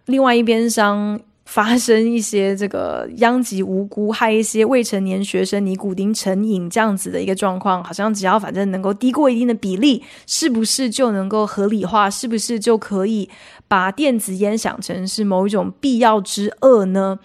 [0.08, 1.18] 另外一边商？
[1.46, 12.10] 发生一些这个殃及无辜，害一些未成年学生尼古丁成瘾这样子的一个状况，好像只要反正能够低过一定的比例，是不是就能够合理化？
[12.10, 13.30] 是不是就可以
[13.68, 17.20] 把电子烟想成是某一种必要之恶呢？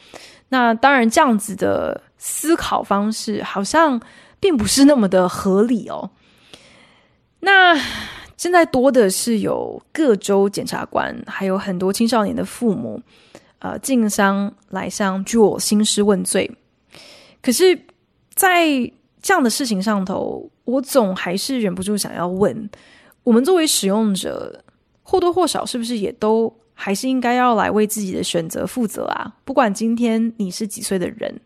[0.50, 4.00] 那当然，这样子的思考方式好像
[4.38, 6.10] 并不是那么的合理哦。
[7.40, 7.74] 那
[8.36, 13.00] 现在多的是有各州检察官，还有很多青少年的父母。
[13.60, 16.50] 呃，晋商来向 Joe 兴师问罪，
[17.40, 17.78] 可是，
[18.34, 18.66] 在
[19.22, 22.68] 这样的事情上头，我总还是忍不住想要问：
[23.22, 24.64] 我们作为使用者，
[25.02, 29.36] 或多或少是不是也都还是应该要来为自己的选择负责啊？
[29.44, 31.40] 不管今天你是几岁的人。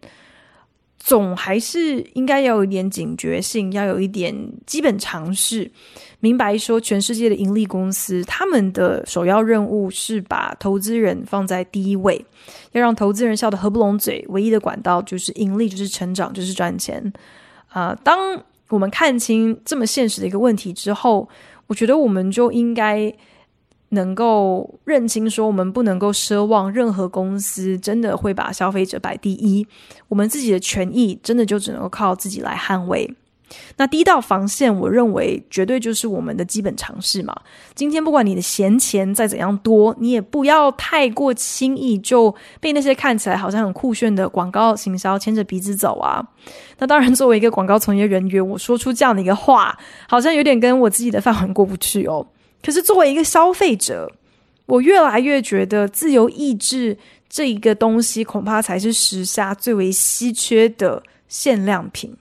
[1.06, 4.34] 总还是应该要有一点警觉性，要有一点
[4.64, 5.70] 基本常识，
[6.18, 12.24] 明白说全世界的盈利公司，他们的首要任务是把投资人放在第一位，
[12.72, 17.12] 要让投资人笑得合不拢嘴，唯一的管道就是盈利，就是成长，就是赚钱。
[17.68, 21.28] 啊、呃，当我们看清这么现实的一个问题之后，
[21.66, 23.14] 我觉得我们就应该。
[23.94, 29.66] 能够认清说，我们不能够奢望任何公司真的会把消费者摆第一，
[30.08, 33.14] 我们自己的权益真的就只能够靠自己来捍卫。
[33.76, 37.32] 那第一道防线，我认为绝对就是我们的基本常识嘛。
[37.74, 46.26] 今天不管你的闲钱再怎样多，你也不要太过轻易就被那些看起来好像很酷炫的广告行销牵着鼻子走啊。
[46.78, 49.78] 那当然，作为一个广告从业人员，我说出这样的一个话，
[50.08, 52.26] 好像有点跟我自己的饭碗过不去哦。
[52.64, 54.10] 可是作为一个消费者，
[54.64, 56.96] 我越来越觉得自由意志
[57.28, 62.16] 这一个东西，恐怕才是时下最为稀缺的限量品。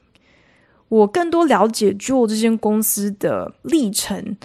[0.90, 4.36] 我更多了解 Juul 这间公司的历程，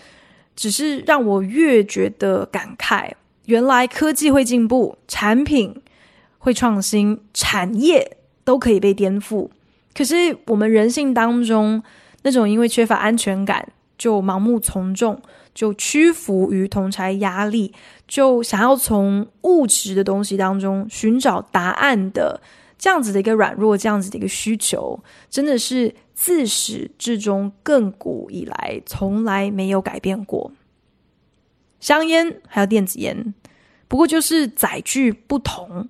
[0.55, 3.11] 只是让我越觉得感慨：
[3.47, 5.83] 原来科技会进步，产品
[6.39, 9.49] 会创新，产业都可以被颠覆。
[9.93, 11.83] 可是我们人性当中
[12.23, 15.21] 那种因为缺乏安全感就盲目从众。
[15.59, 17.75] 就屈服于同侪压力，
[18.07, 22.41] 就想要从物质的东西当中寻找答案的
[22.79, 30.53] 这样子的一个软弱，这样子的一个需求，真的是自始至终亘古以来从来没有改变过。
[31.81, 33.35] 香烟还有电子烟，
[33.89, 35.89] 不过就是载具不同，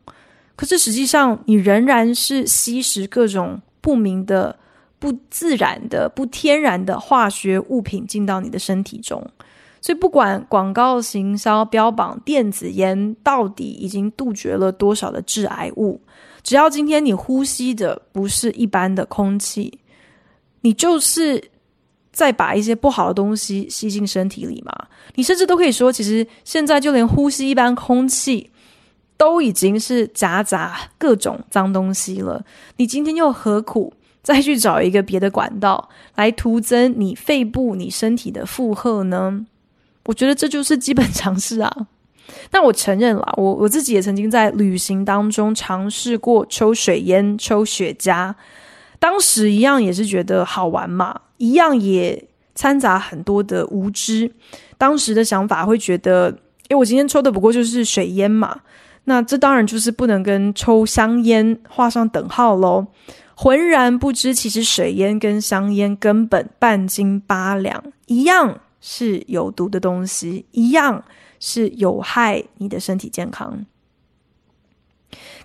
[0.57, 4.59] 可是实际上你仍然是吸食各种不明的、
[4.99, 9.31] 不自然的、不天然的化学物品进到你的身体中。
[9.81, 16.01] 所以，不管广告行销标榜电子烟到底已经杜绝了多少的致癌物，
[16.43, 19.79] 只要今天你呼吸的不是一般的空气，
[20.63, 21.51] 你就是
[22.13, 24.73] 再把一些不好的东西吸进身体里嘛？
[25.15, 28.51] 你甚至都可以说，其实现在就连呼吸一般空气
[29.17, 32.45] 都已经是夹杂各种脏东西了。
[32.77, 39.47] 你今天又何苦再去找一个别的管道来徒增你肺部、你身体的负荷呢？
[40.09, 41.71] 我觉得这就是基本常识啊。
[42.51, 48.35] 那我承认了，我我自己也曾经在旅行当中尝试过抽水烟、抽雪茄，
[48.99, 54.33] 当时一样也是觉得好玩嘛，一样也掺杂很多的无知。
[54.79, 56.35] 当时的想法会觉得，
[56.71, 58.61] 诶，我今天抽的不过就是水烟嘛，
[59.05, 62.87] 那这当然就是不能跟抽香烟画上等号喽。
[63.35, 71.05] 浑然不知，其实水烟跟香烟根本半斤八两，一样是有毒的东西，一样
[71.41, 73.65] 是有害你的身体健康。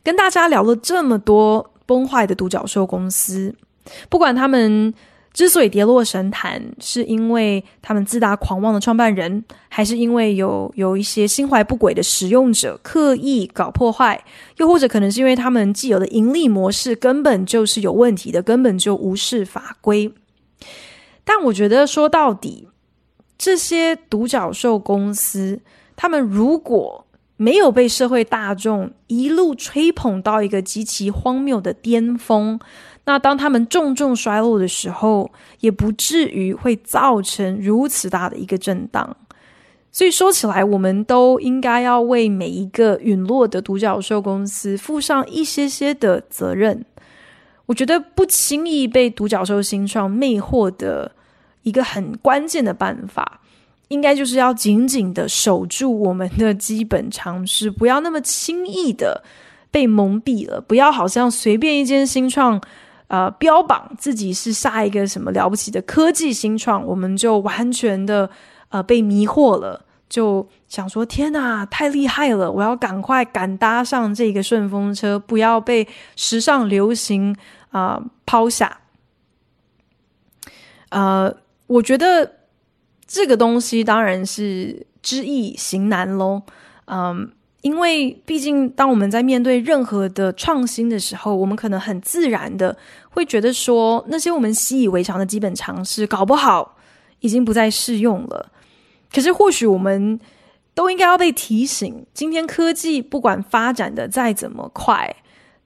[0.03, 3.55] 跟大家聊了这么多崩坏的独角兽公司，
[4.09, 4.93] 不管他们。
[5.33, 14.23] 之所以跌落神坛，是因为他们自大狂妄的创办人，还是因为有有一些心怀不轨的使用者刻意搞破坏，
[14.57, 20.13] 又或者可能是因为他们既有的盈利模式根本就是有问题的，根本就无视法规。
[21.23, 22.67] 但我觉得说到底，
[23.43, 25.59] 这些独角兽公司，
[25.97, 32.57] 他们如果没有被社会大众一路吹捧到一个极其荒谬的巅峰。
[33.03, 35.29] 那当他们重重衰落的时候，
[35.59, 39.17] 也不至于会造成如此大的一个震荡。
[39.91, 46.85] 所以说起来，我们都应该要为每一个陨落的独角兽公司负上一些些的责任。
[47.65, 51.11] 我觉得不轻易被独角兽新创魅惑的
[51.63, 53.41] 一个很关键的办法，
[53.87, 59.23] 应该就是要紧紧的守住我们的基本常识，不要那么轻易的
[59.71, 62.61] 被蒙蔽了，不要好像随便一间新创。
[63.07, 68.27] 呃，标榜自己是下一个什么了不起的科技新创，我们就完全的
[68.69, 72.51] 呃被迷惑了，就想说天哪，太厉害了！
[72.51, 77.35] 我要赶快赶搭上这个顺风车，不要被时尚流行
[77.69, 78.79] 啊、呃、抛下。
[80.89, 81.31] 呃，
[81.73, 82.31] 我觉得
[83.07, 86.41] 这个东西当然是知易行难喽，
[86.85, 87.31] 嗯。
[87.63, 92.75] 因为毕竟，当我们在面对任何的创新的时候，我们可能很自然的
[93.11, 96.75] 会觉得说，那些我们习以为常的基本常识，搞不好
[97.21, 98.51] 已经不再适用了。
[99.13, 100.19] 可是，或许我们
[100.73, 105.15] 都应该要被提醒：今天科技不管发展的再怎么快，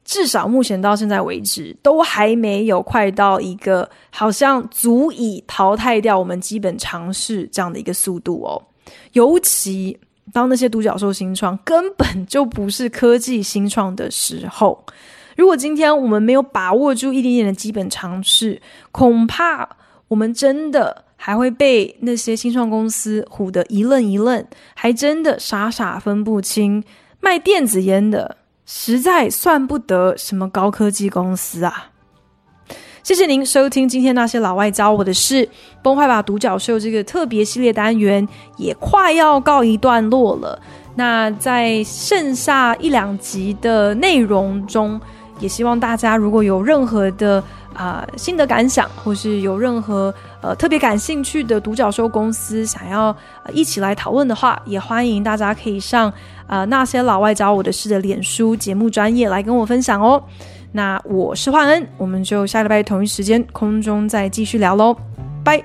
[0.07, 8.59] 至少目前到现在为止，都还没有快到一个好像足以淘汰掉我们基本常识这样的一个速度哦。
[9.13, 9.95] 尤其。
[10.33, 14.83] 当那些独角兽新创根本就不是科技新创的时候，
[15.37, 19.67] 如果今天我们没有把握住一点点的基本常识，恐怕
[20.09, 24.45] 我们真的还会被那些新创公司唬得一愣一愣，
[24.75, 26.83] 还真的傻傻分不清
[27.21, 28.35] 卖电子烟的
[28.67, 31.87] 实在算不得什么高科技公司啊。
[33.01, 35.47] 谢谢您收听今天那些老外教我的事，
[35.81, 40.61] 崩坏吧独角兽这个特别系列单元也快要告一段落了。
[40.95, 44.99] 那在剩下一两集的内容中，
[45.39, 47.41] 也希望大家如果有任何的
[47.73, 56.11] 啊、呃、心得感想，或是有任何呃特别感兴趣的独角兽公司想要、呃、一起来讨论的话，也欢迎大家可以上、
[56.47, 60.23] 呃、那些老外找我的事的脸书节目专业来跟我分享哦。
[60.71, 64.95] 那我是焕恩，我们就下礼拜同一时间空中再继续聊喽，
[65.43, 65.63] 拜。